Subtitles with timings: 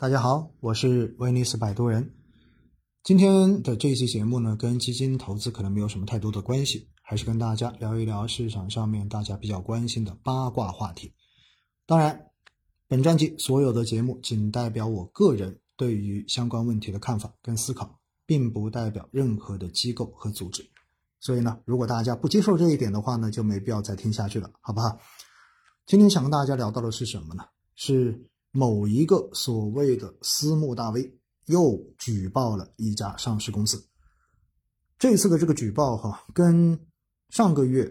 [0.00, 2.14] 大家好，我是威尼斯摆渡人。
[3.02, 11.12] 今天的这期节目呢，跟基金投资可能没有什么太多的关系，还是跟大家聊一聊市场上面大家比较关心的八卦话题。
[11.84, 12.26] 当然，
[12.86, 20.64] 本专辑所有的节目仅代表我个人对于相关问题的看法跟思考，并不代表任何的机构和组织。
[21.18, 24.96] 所以呢，如果大家不接受这一点的话呢，就没必要再听下去了，好不好？
[25.86, 27.42] 今天想跟大家聊到的是什么呢？
[27.74, 28.28] 是
[28.58, 31.16] 某一个所谓的私募大 V
[31.46, 33.80] 又举报了一家上市公司。
[34.98, 36.76] 这次的这个举报哈，跟
[37.30, 37.88] 上个月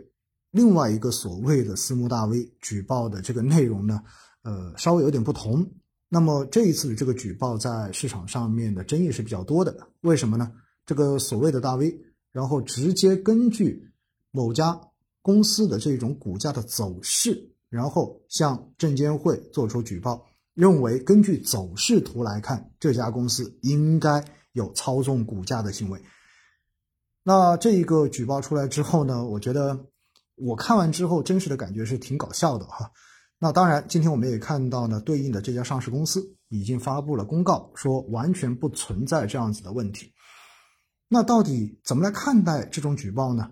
[0.52, 4.04] 另外一个所谓的私募大 V 举报的这个内容呢，
[4.42, 5.66] 呃，稍微有点不同。
[6.10, 10.52] 那么这一次的这个举报在市场上面的争议是比较多的，为什么呢？
[10.86, 11.98] 这个所谓的大 V。
[12.34, 13.90] 然后直接根据
[14.32, 14.80] 某家
[15.22, 20.24] 公司的这种股价的走势，然后向证监会做出举报，
[20.58, 26.02] 认为根据走势图来看，这家公司应该有操纵股价的行为。
[27.22, 29.86] 那这一个举报出来之后呢，我觉得
[30.34, 32.92] 我看完之后真实的感觉是挺搞笑的哈。
[33.38, 40.12] 那当然，今天我们也看到呢，对应的这家上市公司已经发布了公告，说完全不存在这样子的问题。
[41.08, 43.52] 那到底怎么来看待这种举报呢？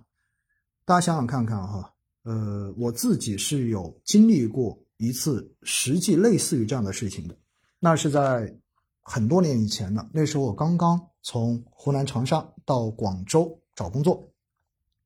[0.85, 7.37] 大家想想看看哈，呃，我自己是有经历过一次实际类似于这样的事情的，
[7.79, 8.55] 那是在
[9.01, 10.09] 很多年以前了。
[10.13, 14.31] 那时候我刚刚从湖南长沙到广州找工作，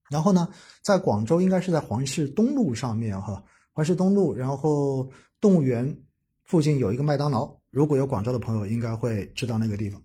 [0.10, 0.50] 然后呢，
[0.82, 5.10] 在广州应该是在环市东路上面哈，环市东路，然后
[5.42, 6.02] 动物园
[6.44, 10.02] 附近有一个麦当劳，如果有广州的朋友应该会知道那个地方。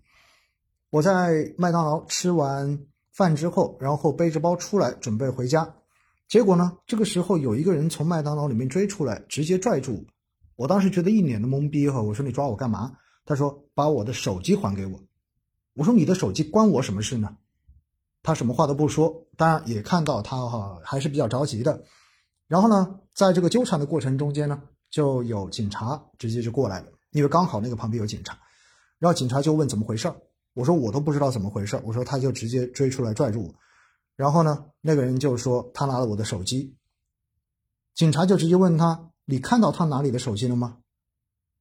[0.91, 5.75] 我在麦当劳吃完饭之后，然后背着包出来准备回家，
[6.29, 10.65] 结果呢，这个时候有一个人从麦当劳里面追出来，直接拽住我。
[10.65, 12.93] 我当时觉得一脸的懵逼哈，我说你抓我干嘛？
[13.25, 15.01] 他说把我的手机还给我。
[15.75, 17.37] 我说你的手机关我什么事呢？
[18.23, 21.85] 他什么话都不说，当然也看到他哈还是比较着急的。
[22.47, 28.39] 然后呢，在这个纠缠的过程中间呢，就有警察直接就过来了，因为刚好那个旁边有警察，
[28.99, 30.13] 然后警察就问怎么回事。
[30.55, 33.55] 我说我都不知道怎么回事，我说他就直接追出来拽住我，
[34.17, 36.77] 然后呢，那个人就说他拿了我的手机，
[37.95, 40.79] 警察就直接问他你看到他拿你的手机了吗？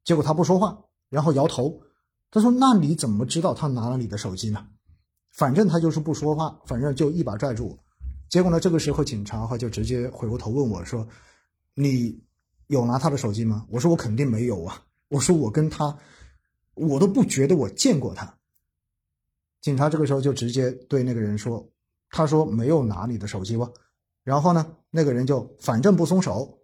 [0.04, 1.82] 结果他不说话，然后摇头，
[2.30, 4.68] 他说那你怎么知道他拿了你的手机呢？
[5.32, 7.80] 反正他就是不说话，反正就一把拽住我，
[8.30, 11.08] 结果呢，这个时候警察哈就直接回过头问我说
[11.74, 12.22] 你
[12.68, 13.66] 有拿他的手机吗？
[13.70, 15.98] 我说我肯定没有啊，我说我跟他
[16.76, 18.38] 我都不觉得我见过他。
[19.62, 21.68] 警察这个时候就直接对那个人说
[22.14, 23.70] ：“他说没有拿你的手机吧？”
[24.24, 26.60] 然后呢，那个人就反正不松手。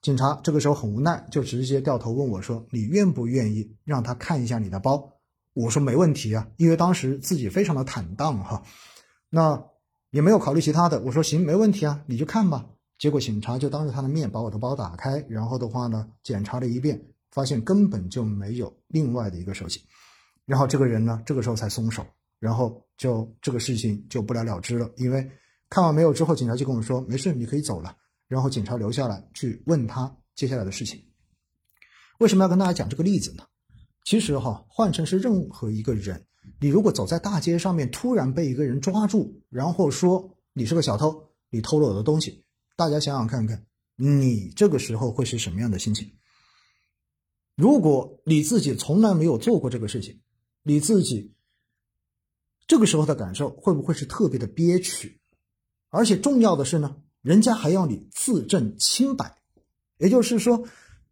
[0.00, 5.12] 警察这个时候很无奈，就直接掉头问我说：“你愿不愿意让他看一下你的包？”
[5.54, 8.62] 我说：“没问题啊，因为当时自己非常的坦荡哈，
[9.30, 9.64] 那
[10.10, 12.66] 也没有考虑其他的。”我说：“行，没问题啊，你就看吧。”
[12.98, 19.80] 结果警察就当着他的面把我的包打开，然后的话呢，检查了一遍，发现根本就没有另外的一个手机。
[20.44, 22.06] 然后这个人呢，这个时候才松手，
[22.44, 24.86] 然后就这个事情就不了了之了。
[24.98, 25.26] 因为
[25.70, 27.96] 看完没有之后，警察就跟我说：“没事，你可以走了。”
[28.28, 31.02] 然后警察留下来去问他接下来的事情。
[32.18, 33.44] 为什么要跟大家讲这个例子呢？
[34.04, 36.22] 其实哈，换成是任何一个人，
[36.60, 42.44] 你如果走在大街上面，突然被一个人抓住，然后说你是个小偷，你偷了我的东西，
[42.76, 43.64] 大家想想看看，
[43.96, 46.12] 你这个时候会是什么样的心情？
[47.56, 50.20] 如果你自己从来没有做过这个事情，
[50.62, 51.32] 你自己
[52.66, 55.20] 这个时候的感受会不会是特别的憋屈？
[55.90, 59.36] 而且重要的是呢，人家还要你自证清白，
[59.98, 60.64] 也就是说，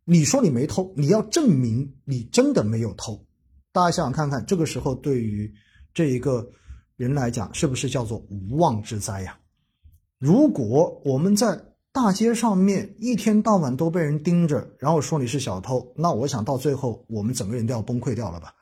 [0.04, 3.24] 你说你没偷，你要证明你真的没有偷。
[3.70, 5.54] 大家想想看看，这个时候对于
[5.94, 6.50] 这一个
[6.96, 9.38] 人来讲，是不是叫做无妄之灾呀？
[10.18, 18.54] 如果我们在大街上面一天到晚都被人盯着，然后说你是小偷，那我想到最后我们整个人都要崩溃掉了吧？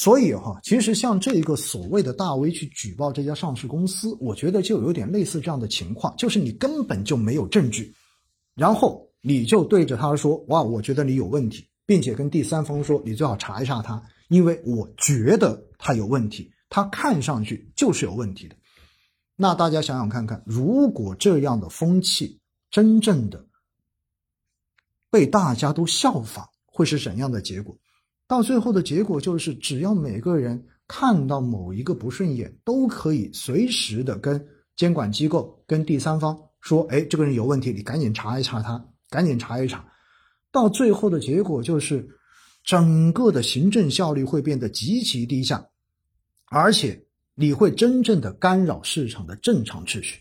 [0.00, 7.92] 所以哈，其实像这一个所谓的大 V 去举报这家上市公司，我觉得就有点类似这样的情况，就是你根本就没有证据，
[8.54, 18.54] 然后你就对着他说：“哇，我觉得你有问题，并且跟第三方说你最好查一下他，因为我觉得他有问题，他看上去就是有问题的。”
[19.34, 22.38] 那大家想想看看，如果这样的风气
[22.70, 23.48] 真正的
[25.10, 27.76] 被大家都效仿，会是怎样的结果？
[28.28, 34.46] 到最后的结果就是，只要每个人看到某一个不顺眼，都可以随时的跟
[34.76, 39.82] 监管机构、跟第三方说：“哎，这个人有问题，你赶紧查一查他，赶紧查一查。”
[40.52, 42.06] 到最后的结果就是，
[42.62, 45.66] 整个的行政效率会变得极其低下，
[46.50, 50.20] 而且你会真正的干扰市场的正常秩序。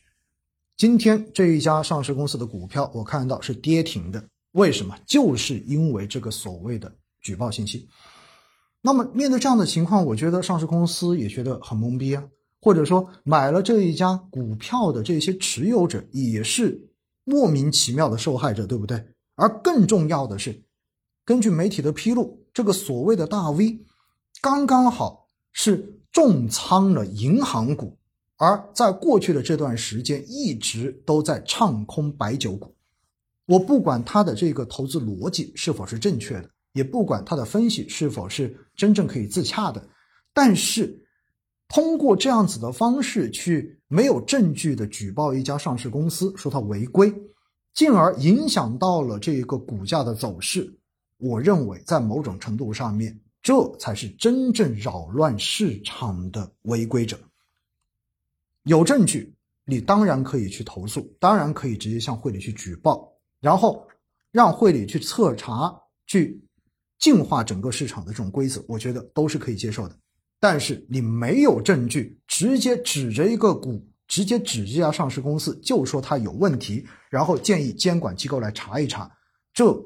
[0.77, 4.24] 今天这一家上市公司的股票，我看到是跌停的，
[4.54, 4.98] 为什么？
[5.06, 6.94] 就是因为这个所谓的
[7.28, 7.90] 举报信息。
[8.82, 12.24] 那么面对这样的情况，我觉得上市公司也觉得很懵逼啊，
[12.62, 16.90] 或者说买了这一家股票的这些持有者也是
[17.26, 19.04] 莫名其妙的受害者，对不对？
[19.36, 20.64] 而更重要的是。
[21.26, 23.80] 根据媒体的披露，这个所谓的大 V，
[24.42, 27.98] 刚刚好是重仓了银行股，
[28.38, 32.74] 而在过去的这段时间一直都在唱空白酒股。
[33.46, 39.88] 我不管他的这个投资逻辑是否是正确的，也不管他的分析是否是真正可以自洽的，
[40.34, 41.04] 但是
[41.68, 47.14] 通过这样子的方式去没有证据的举报一家上市公司，说它违规，
[47.74, 50.74] 进而影响到了这个股价的走势。
[51.18, 57.19] 我认为，在某种程度上面，这才是真正扰乱市场的违规者。
[58.64, 59.34] 有证据，
[59.66, 63.88] 你当然可以去投诉，当然可以直接向会里去举报，然后
[64.31, 65.75] 让会里去彻查，
[66.06, 66.40] 去
[67.00, 69.98] 净化整个市场的这种规则，我觉得都是可以接受的。
[70.40, 79.12] 但是你没有证据，直接指着一个股，直接指这家上市公司，就说它有问题，然后建议监管机构来查一查，
[79.54, 79.78] 这。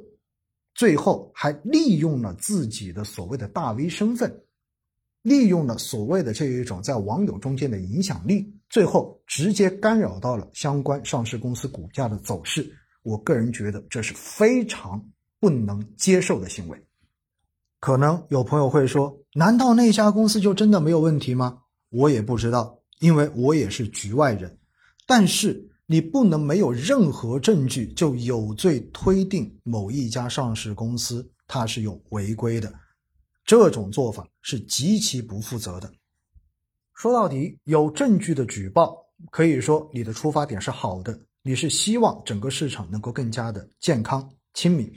[0.74, 4.34] 最后还利用了自己的所谓的大 V 身份，
[5.22, 12.74] 利用了所谓的这一种在网友中间的影响力，最后直接干扰到了相关上市公司股价的走势。
[13.04, 15.06] 我个人觉得这是非常
[15.42, 16.82] 不能接受的行为。
[17.82, 21.58] 可能有朋友会说：“难道那家公司就真的没有问题吗？”
[21.92, 24.58] 我也不知道，因为我也是局外人。
[25.06, 25.68] 但是。
[25.88, 32.74] 你不能没有任何证据就有罪推定某一家上市公司它是有违规的，
[33.44, 35.92] 这种做法是极其不负责的。
[36.94, 38.96] 说到底，有证据的举报，
[39.32, 44.90] 可以说你的出发点是好的，你是希望整个市场能够更加的健康亲民。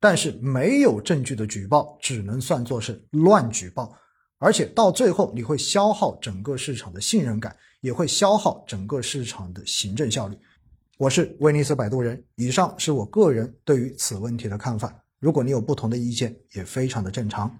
[0.00, 3.92] 但是没有证据的举报，只能算作是乱举报，
[4.38, 7.56] 而且到最后你会消耗整个市场的信任感。
[7.80, 10.36] 也会消耗整个市场的行政效率。
[10.98, 14.92] 我是威尼斯摆渡人，以上是我个人对于此问题的看法。
[15.20, 17.56] 如果你有不同的意见，也非常的正常。